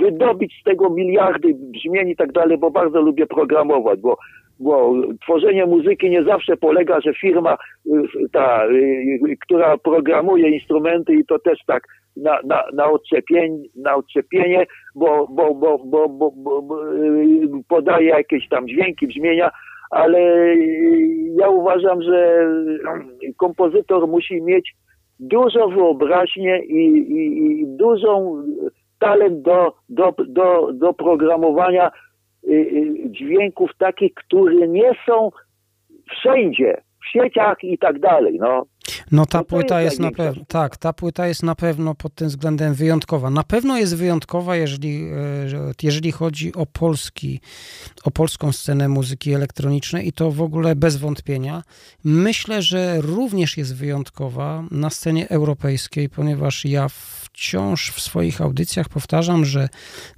[0.00, 4.16] wydobyć z tego miliardy brzmień i tak dalej, bo bardzo lubię programować, bo
[4.60, 7.90] bo tworzenie muzyki nie zawsze polega, że firma, y,
[8.32, 11.82] ta, y, która programuje instrumenty i to też tak
[12.16, 18.06] na, na, na, odczepienie, na odczepienie, bo, bo, bo, bo, bo, bo, bo y, podaje
[18.06, 19.50] jakieś tam dźwięki, brzmienia,
[19.90, 20.20] ale
[21.36, 22.46] ja uważam, że
[23.36, 24.74] kompozytor musi mieć
[25.20, 28.42] dużo wyobraźnię i, i, i dużą
[28.98, 31.90] talent do, do, do, do programowania
[33.06, 35.30] dźwięków takich, które nie są
[36.10, 38.62] wszędzie, w sieciach i tak dalej, no.
[39.12, 42.14] No ta no płyta jest, jest na pewno, tak, ta płyta jest na pewno pod
[42.14, 43.30] tym względem wyjątkowa.
[43.30, 47.40] Na pewno jest wyjątkowa, jeżeli, e, jeżeli chodzi o polski,
[48.04, 51.62] o polską scenę muzyki elektronicznej i to w ogóle bez wątpienia.
[52.04, 56.88] Myślę, że również jest wyjątkowa na scenie europejskiej, ponieważ ja
[57.32, 59.68] wciąż w swoich audycjach powtarzam, że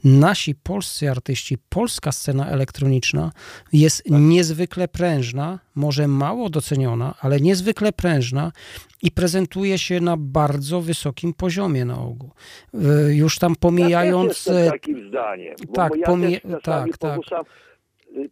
[0.04, 3.32] nasi polscy artyści, polska scena elektroniczna
[3.72, 8.52] jest niezwykle prężna, może mało doceniona, ale niezwykle prężna
[9.02, 12.30] i prezentuje się na bardzo wysokim poziomie na ogół.
[13.08, 14.46] Y, już tam pomijając...
[14.46, 15.54] Ja takim zdaniem.
[15.74, 16.40] Tak, bo ja pomij...
[16.62, 17.20] tak, tak.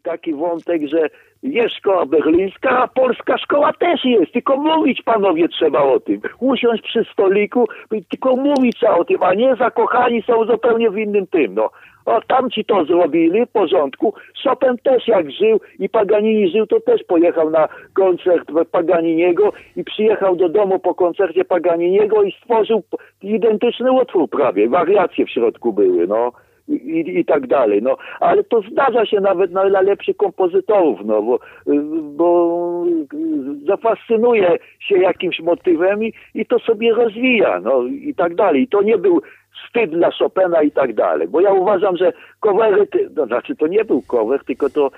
[0.02, 1.10] taki wątek, że
[1.42, 4.32] jest szkoła berlińska, a polska szkoła też jest.
[4.32, 6.20] Tylko mówić, panowie, trzeba o tym.
[6.40, 7.68] Usiąść przy stoliku,
[8.10, 11.54] tylko mówić trzeba o tym, a nie zakochani są zupełnie w innym tym.
[11.54, 11.70] No.
[12.06, 14.14] O, tamci to zrobili w porządku.
[14.44, 20.36] Chopin też jak żył i Paganini żył, to też pojechał na koncert Paganiniego i przyjechał
[20.36, 22.82] do domu po koncercie Paganiniego i stworzył
[23.22, 24.68] identyczny utwór prawie.
[24.68, 26.32] Wariacje w środku były, no
[26.68, 27.82] i, i tak dalej.
[27.82, 31.38] No, ale to zdarza się nawet na lepszych kompozytorów, no, bo,
[32.02, 32.84] bo
[33.66, 38.62] zafascynuje się jakimś motywem i, i to sobie rozwija, no i tak dalej.
[38.62, 39.22] I to nie był
[39.66, 41.28] wstyd dla Chopina i tak dalej.
[41.28, 44.90] Bo ja uważam, że covery, to znaczy to nie był cover, tylko to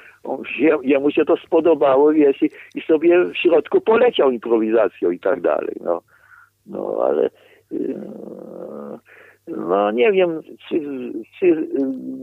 [0.83, 5.77] jemu się to spodobało wiesz, i, i sobie w środku poleciał improwizacją i tak dalej.
[5.81, 6.03] No,
[6.67, 7.31] no ale...
[7.71, 8.99] Yy,
[9.47, 10.81] no nie wiem, czy,
[11.39, 11.69] czy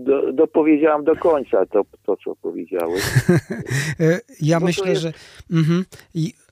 [0.05, 3.03] do, dopowiedziałam do końca to, to co powiedziałeś.
[4.41, 5.01] ja Bo myślę, jest...
[5.01, 5.13] że...
[5.51, 5.85] Mhm.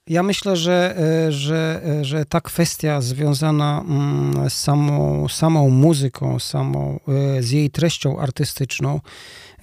[0.10, 6.40] Ja myślę, że, e, że, e, że ta kwestia związana mm, z samą, samą muzyką,
[6.40, 9.00] samą, e, z jej treścią artystyczną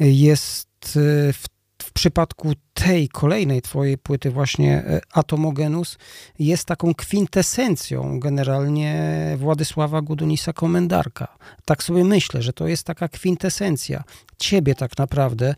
[0.00, 0.98] jest
[1.32, 1.55] w
[1.96, 5.98] przypadku tej kolejnej twojej płyty właśnie e, Atomogenus
[6.38, 8.94] jest taką kwintesencją generalnie
[9.36, 11.28] Władysława Gudunisa Komendarka.
[11.64, 14.04] Tak sobie myślę, że to jest taka kwintesencja
[14.38, 15.54] ciebie tak naprawdę,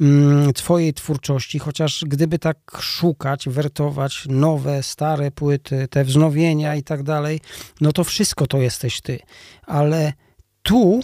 [0.00, 7.02] mm, twojej twórczości, chociaż gdyby tak szukać, wertować nowe, stare płyty, te wznowienia i tak
[7.02, 7.40] dalej,
[7.80, 9.18] no to wszystko to jesteś ty.
[9.66, 10.12] Ale
[10.62, 11.00] tu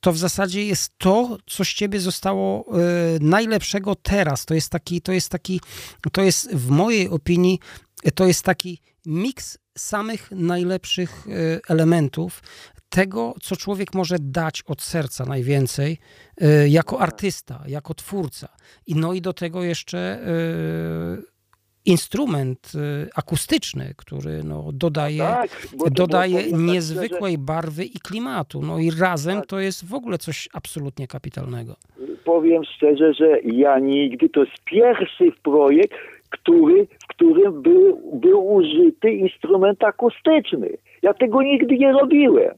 [0.00, 2.78] to w zasadzie jest to, co z ciebie zostało
[3.16, 4.44] y, najlepszego teraz.
[4.44, 5.60] To jest taki, to jest taki,
[6.12, 7.60] to jest w mojej opinii,
[8.14, 12.42] to jest taki miks samych najlepszych y, elementów
[12.88, 15.98] tego, co człowiek może dać od serca najwięcej
[16.68, 18.48] jako artysta, jako twórca.
[18.86, 20.20] I no i do tego jeszcze
[21.86, 25.50] instrument y, akustyczny, który no, dodaje, tak,
[25.90, 28.62] dodaje tak niezwykłej tak, barwy i klimatu.
[28.62, 29.46] No i razem tak.
[29.46, 31.76] to jest w ogóle coś absolutnie kapitalnego.
[32.24, 35.94] Powiem szczerze, że ja nigdy, to jest pierwszy projekt,
[36.30, 40.68] który, w którym był, był użyty instrument akustyczny.
[41.02, 42.54] Ja tego nigdy nie robiłem.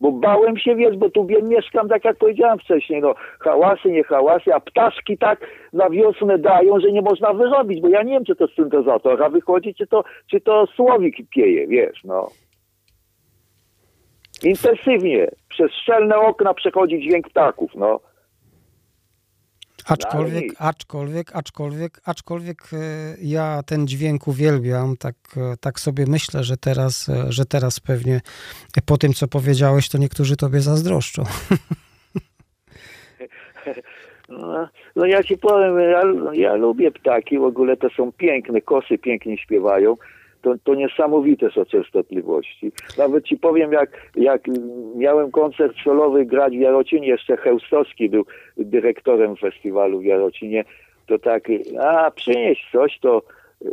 [0.00, 4.54] Bo bałem się, wiesz, bo tu mieszkam, tak jak powiedziałem wcześniej, no hałasy, nie hałasy,
[4.54, 8.36] a ptaszki tak na wiosnę dają, że nie można wyrobić, bo ja nie wiem, czy
[8.36, 12.28] to syntezator, a wychodzi, czy to, czy to słowik pieje, wiesz, no.
[14.42, 18.00] Intensywnie, przez szczelne okna przechodzi dźwięk ptaków, no.
[19.86, 22.58] Aczkolwiek, aczkolwiek, aczkolwiek, aczkolwiek
[23.22, 28.20] ja ten dźwięk uwielbiam, tak, e, tak sobie myślę, że teraz, e, że teraz pewnie
[28.86, 31.22] po tym, co powiedziałeś, to niektórzy tobie zazdroszczą.
[34.28, 38.98] No, no ja ci powiem, ja, ja lubię ptaki, w ogóle to są piękne, kosy
[38.98, 39.96] pięknie śpiewają
[40.46, 42.72] to, to niesamowite są częstotliwości.
[42.98, 44.42] Nawet ci powiem, jak, jak
[44.96, 48.24] miałem koncert solowy grać w Jarocinie, jeszcze Chełstowski był
[48.56, 50.64] dyrektorem festiwalu w Jarocinie,
[51.06, 51.48] to tak,
[51.80, 53.22] a przynieś coś, to
[53.64, 53.68] e,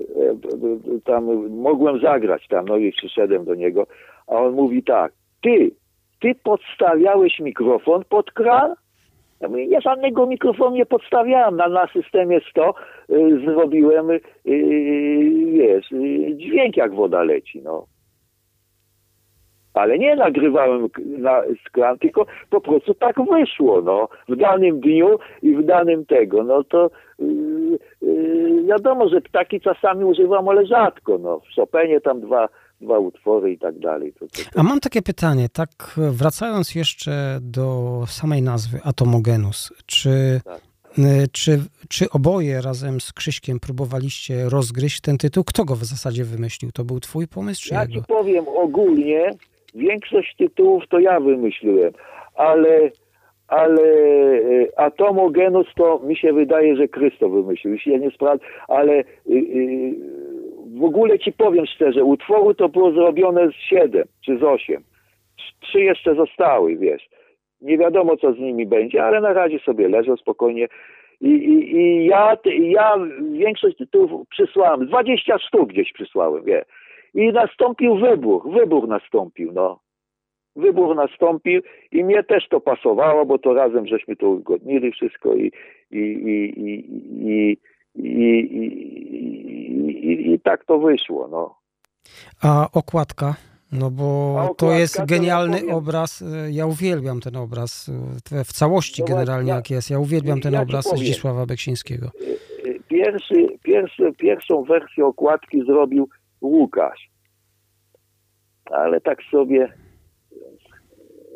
[1.06, 3.88] tam mogłem zagrać tam, no i przyszedłem do niego,
[4.28, 5.72] a on mówi tak, ty,
[6.22, 8.76] ty podstawiałeś mikrofon pod kran?
[9.42, 12.74] Ja mówię, ja żadnego mikrofonu nie podstawiałem, na, na systemie 100
[13.10, 14.22] y, zrobiłem, y,
[15.54, 17.86] wiesz, y, dźwięk jak woda leci, no.
[19.74, 24.08] Ale nie nagrywałem na skran, tylko po prostu tak wyszło, no.
[24.30, 30.50] W danym dniu i w danym tego, no to yy, wiadomo, że ptaki czasami używam,
[30.50, 31.40] ale rzadko, no.
[31.40, 32.50] W Chopinie tam dwa
[32.84, 34.14] dwa utwory i tak dalej.
[34.14, 34.60] To, to, to...
[34.60, 40.62] A mam takie pytanie, tak wracając jeszcze do samej nazwy Atomogenus, czy, tak.
[41.32, 41.60] czy,
[41.90, 45.44] czy oboje razem z Krzyśkiem próbowaliście rozgryźć ten tytuł?
[45.44, 46.72] Kto go w zasadzie wymyślił?
[46.72, 47.94] To był twój pomysł, czy ja jego?
[47.94, 49.30] ci powiem ogólnie,
[49.76, 51.94] większość tytułów to ja wymyśliłem,
[52.36, 52.92] ale
[53.48, 57.78] ale y, atomogenus to mi się wydaje, że Krysto wymyślił.
[57.86, 59.96] Ja nie sprawdzę, ale y, y,
[60.80, 64.84] w ogóle ci powiem szczerze, utworu to było zrobione z siedem czy z osiem.
[65.60, 67.10] Trzy jeszcze zostały, wiesz.
[67.62, 70.68] Nie wiadomo, co z nimi będzie, ale na razie sobie leżą spokojnie.
[71.22, 72.96] I, i, i ja, ja
[73.32, 76.66] większość tytułów przysłałem, 20 sztuk gdzieś przysłałem, wie.
[77.14, 79.80] I nastąpił wybuch, wybuch nastąpił, no.
[80.56, 81.62] Wybuch nastąpił
[81.92, 85.52] i mnie też to pasowało, bo to razem żeśmy to uzgodnili wszystko i,
[85.92, 86.86] i, i, i,
[87.30, 87.58] i,
[87.96, 88.74] i,
[90.34, 91.56] i tak to wyszło, no.
[92.42, 93.36] A okładka?
[93.72, 96.24] No bo to jest genialny to obraz.
[96.50, 97.92] Ja uwielbiam ten obraz
[98.46, 99.90] w całości no generalnie ja, jak jest.
[99.90, 102.12] Ja uwielbiam ten ja obraz Zdzisława Beksińskiego.
[102.88, 106.10] Pierwszy, pierwszy, pierwszą wersję okładki zrobił
[106.42, 107.10] Łukasz.
[108.72, 109.74] Ale tak sobie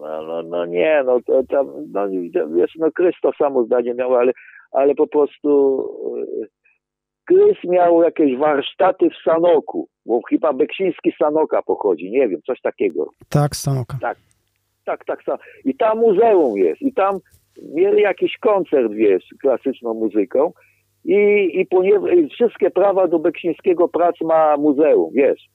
[0.02, 2.08] no, no, no nie, no to tam, no
[2.56, 2.92] wiesz, no
[3.38, 4.32] samo zdanie miał, ale,
[4.72, 5.84] ale po prostu
[7.26, 13.10] Krys miał jakieś warsztaty w Sanoku, bo chyba Beksiński Sanoka pochodzi, nie wiem, coś takiego.
[13.30, 13.98] Tak, Sanoka.
[14.02, 14.18] Tak,
[14.86, 15.24] tak, tak.
[15.24, 15.42] tak.
[15.66, 17.20] I tam muzeum jest i tam
[17.74, 20.52] mieli jakiś koncert, wiesz, klasyczną muzyką
[21.06, 25.50] i, i, ponieważ, i wszystkie prawa do Beksińskiego prac ma muzeum, wiesz.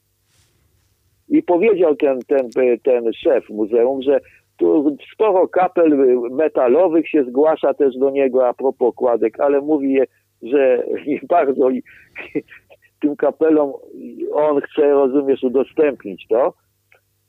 [1.28, 2.50] I powiedział ten, ten,
[2.84, 4.20] ten szef muzeum, że
[4.56, 5.96] tu sporo kapel
[6.30, 9.98] metalowych się zgłasza też do niego a propos okładek, ale mówi,
[10.42, 11.68] że nie bardzo
[13.02, 13.72] tym kapelom
[14.32, 16.54] on chce, rozumiesz, udostępnić to.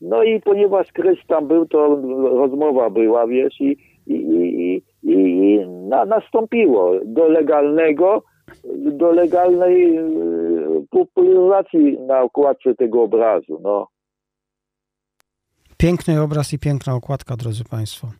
[0.01, 5.67] No i ponieważ Krys tam był, to rozmowa była, wiesz, i, i, i, i, i
[5.67, 8.23] na, nastąpiło do legalnego,
[8.75, 10.03] do legalnej e,
[10.89, 13.87] popularyzacji na okładce tego obrazu, no.
[15.83, 18.11] Piękny obraz i piękna okładka, drodzy Państwo.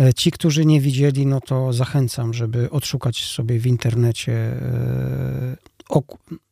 [0.00, 5.56] E, ci, którzy nie widzieli, no to zachęcam, żeby odszukać sobie w internecie e,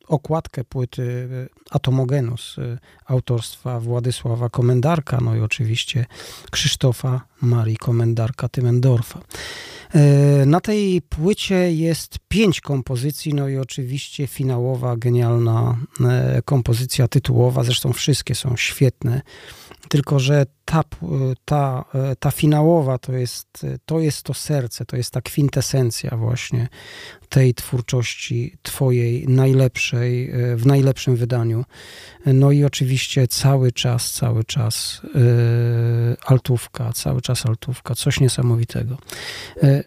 [0.06, 2.56] okładkę płyty e, Atomogenus
[3.06, 6.06] autorstwa Władysława Komendarka, no i oczywiście
[6.50, 9.18] Krzysztofa Marii Komendarka-Tymendorfa.
[10.46, 15.78] Na tej płycie jest pięć kompozycji, no i oczywiście finałowa, genialna
[16.44, 19.22] kompozycja tytułowa, zresztą wszystkie są świetne.
[19.88, 20.82] Tylko, że ta,
[21.44, 21.84] ta,
[22.18, 26.68] ta finałowa to jest, to jest to serce, to jest ta kwintesencja właśnie
[27.28, 29.95] tej twórczości twojej najlepszej,
[30.56, 31.64] w najlepszym wydaniu.
[32.26, 35.20] No i oczywiście cały czas, cały czas yy,
[36.26, 38.96] altówka, cały czas altówka, coś niesamowitego.
[39.62, 39.84] Yy,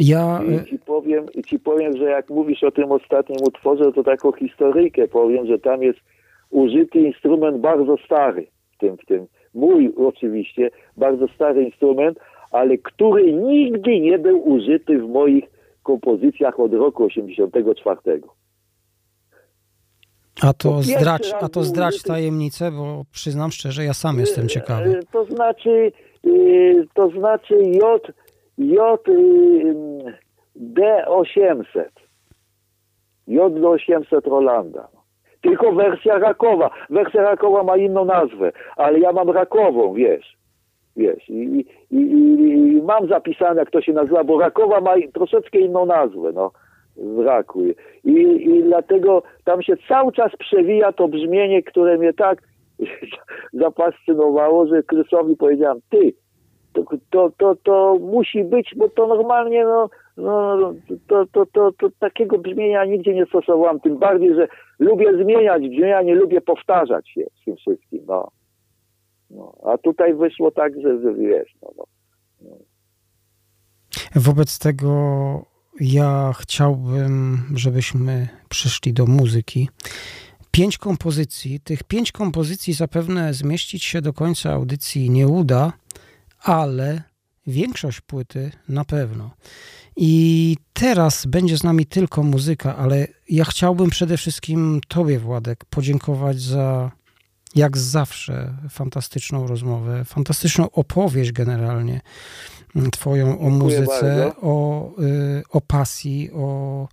[0.00, 0.40] ja...
[0.64, 4.32] I ci, powiem, I ci powiem, że jak mówisz o tym ostatnim utworze, to taką
[4.32, 5.98] historyjkę powiem, że tam jest
[6.50, 9.26] użyty instrument bardzo stary w tym, w tym.
[9.54, 12.18] Mój oczywiście, bardzo stary instrument,
[12.52, 15.44] ale który nigdy nie był użyty w moich
[15.82, 18.20] kompozycjach od roku 84.
[20.42, 25.00] A to, zdrać, a to zdrać tajemnicę, bo przyznam szczerze, ja sam jestem e, ciekawy.
[25.12, 25.92] To znaczy,
[26.26, 26.30] e,
[26.94, 28.12] to znaczy J,
[28.58, 29.00] J
[30.56, 31.88] D800.
[33.28, 34.88] J800 Rolanda.
[35.40, 36.70] Tylko wersja rakowa.
[36.90, 40.38] Wersja rakowa ma inną nazwę, ale ja mam rakową, wiesz.
[40.96, 45.58] Wiesz, i, i, i, i mam zapisane, jak to się nazywa, bo rakowa ma troszeczkę
[45.58, 46.50] inną nazwę, no,
[46.98, 47.64] w raku.
[48.04, 48.12] I,
[48.48, 52.42] I dlatego tam się cały czas przewija to brzmienie, które mnie tak
[53.52, 56.12] zapascynowało, że Krysowi powiedziałem, ty,
[56.72, 60.74] to, to, to, to musi być, bo to normalnie, no, no,
[61.08, 66.02] to, to, to, to takiego brzmienia nigdzie nie stosowałam, tym bardziej, że lubię zmieniać brzmienia,
[66.02, 68.28] nie lubię powtarzać się z tym wszystkim, no.
[69.30, 69.54] no.
[69.64, 71.84] A tutaj wyszło tak, że, że wiesz, no.
[72.42, 72.56] no.
[74.16, 74.88] Wobec tego
[75.80, 79.68] ja chciałbym, żebyśmy przyszli do muzyki.
[80.50, 81.60] Pięć kompozycji.
[81.60, 85.72] Tych pięć kompozycji zapewne zmieścić się do końca audycji nie uda,
[86.42, 87.02] ale
[87.46, 89.30] większość płyty na pewno.
[89.96, 96.40] I teraz będzie z nami tylko muzyka, ale ja chciałbym przede wszystkim Tobie, Władek, podziękować
[96.40, 96.90] za
[97.54, 102.00] jak zawsze fantastyczną rozmowę, fantastyczną opowieść generalnie
[102.92, 106.88] Twoją o muzyce, o, y, o pasji, o,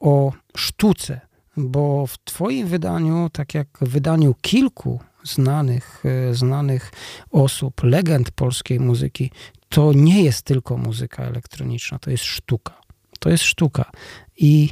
[0.00, 1.20] o sztuce,
[1.56, 6.92] bo w Twoim wydaniu, tak jak w wydaniu kilku znanych, y, znanych
[7.30, 9.30] osób, legend polskiej muzyki,
[9.68, 12.80] to nie jest tylko muzyka elektroniczna, to jest sztuka.
[13.18, 13.90] To jest sztuka.
[14.36, 14.70] I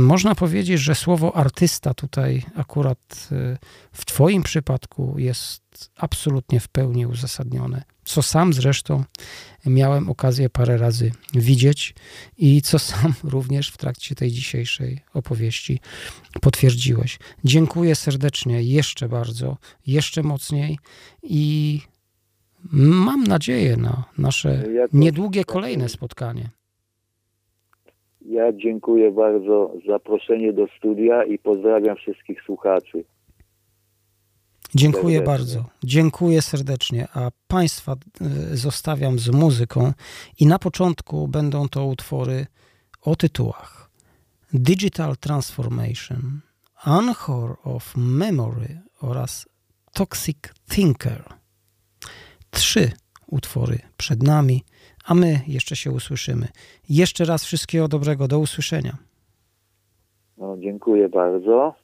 [0.00, 3.58] można powiedzieć, że słowo artysta tutaj akurat y,
[3.92, 9.04] w Twoim przypadku jest absolutnie w pełni uzasadnione, co sam zresztą
[9.66, 11.94] miałem okazję parę razy widzieć
[12.38, 15.80] i co sam również w trakcie tej dzisiejszej opowieści
[16.40, 17.18] potwierdziłeś.
[17.44, 19.56] Dziękuję serdecznie, jeszcze bardzo,
[19.86, 20.78] jeszcze mocniej
[21.22, 21.80] i
[22.72, 26.57] mam nadzieję na nasze niedługie kolejne spotkanie.
[28.28, 33.04] Ja dziękuję bardzo za zaproszenie do studia i pozdrawiam wszystkich słuchaczy.
[34.74, 35.26] Dziękuję serdecznie.
[35.26, 35.64] bardzo.
[35.84, 37.08] Dziękuję serdecznie.
[37.14, 37.96] A Państwa e,
[38.56, 39.92] zostawiam z muzyką.
[40.40, 42.46] I na początku będą to utwory
[43.02, 43.90] o tytułach
[44.52, 46.40] Digital Transformation,
[46.84, 49.48] Anchor of Memory oraz
[49.92, 50.38] Toxic
[50.70, 51.24] Thinker.
[52.50, 52.90] Trzy
[53.26, 54.64] utwory przed nami
[55.08, 56.48] a my jeszcze się usłyszymy.
[56.88, 58.96] Jeszcze raz wszystkiego dobrego, do usłyszenia.
[60.38, 61.74] No, dziękuję bardzo.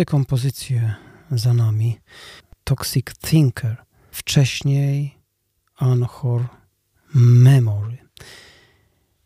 [0.00, 0.94] Trzy kompozycje
[1.30, 1.98] za nami.
[2.64, 3.76] Toxic Thinker,
[4.10, 5.18] wcześniej
[5.76, 6.48] Anhor
[7.14, 7.98] Memory.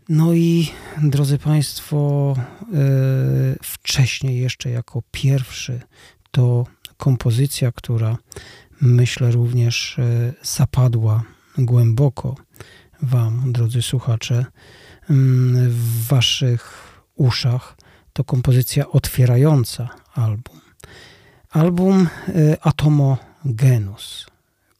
[0.08, 0.70] No i
[1.02, 2.36] drodzy Państwo,
[2.72, 5.80] yy, wcześniej jeszcze jako pierwszy
[6.30, 6.66] to
[6.96, 8.18] kompozycja, która
[8.80, 11.22] myślę również yy, zapadła
[11.58, 12.34] głęboko
[13.02, 14.34] Wam, drodzy słuchacze,
[15.08, 15.16] yy,
[15.68, 17.76] w Waszych uszach.
[18.12, 20.63] To kompozycja otwierająca album.
[21.55, 24.26] Album y, Atomogenus,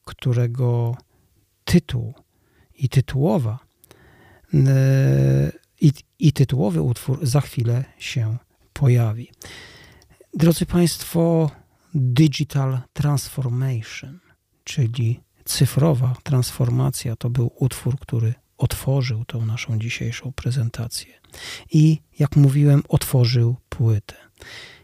[0.05, 0.97] którego
[1.65, 2.13] tytuł
[2.77, 3.59] i tytułowa
[4.53, 4.57] y,
[5.81, 8.37] i, i tytułowy utwór za chwilę się
[8.73, 9.31] pojawi.
[10.33, 11.51] Drodzy Państwo,
[11.93, 14.19] Digital Transformation,
[14.63, 21.13] czyli cyfrowa transformacja, to był utwór, który otworzył tą naszą dzisiejszą prezentację.
[21.71, 24.15] I jak mówiłem, otworzył płytę.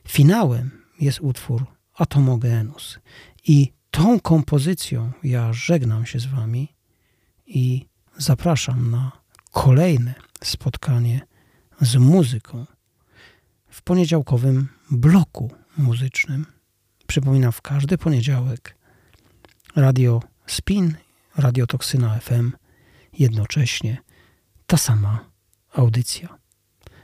[0.07, 1.65] Finałem jest utwór
[2.01, 2.99] Atomogenus.
[3.47, 6.75] I tą kompozycją ja żegnam się z Wami
[7.47, 7.85] i
[8.17, 9.11] zapraszam na
[9.51, 11.21] kolejne spotkanie
[11.81, 12.65] z muzyką
[13.69, 16.45] w poniedziałkowym bloku muzycznym.
[17.07, 18.77] Przypominam, w każdy poniedziałek
[19.75, 20.95] Radio Spin,
[21.35, 22.51] Radio Toksyna FM,
[23.13, 23.97] jednocześnie
[24.67, 25.25] ta sama
[25.73, 26.37] audycja.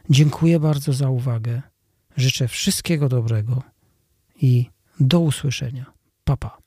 [0.10, 1.62] Dziękuję bardzo za uwagę.
[2.18, 3.64] Życzę wszystkiego dobrego
[4.42, 4.70] i
[5.00, 5.86] do usłyszenia.
[6.24, 6.50] Papa.
[6.50, 6.67] Pa.